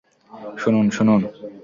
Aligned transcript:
শুনুন, 0.57 0.85
শুনুন। 0.89 1.21